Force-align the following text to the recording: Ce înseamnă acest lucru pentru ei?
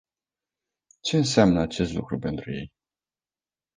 Ce 1.01 1.17
înseamnă 1.17 1.61
acest 1.61 1.93
lucru 1.93 2.19
pentru 2.19 2.51
ei? 2.53 2.73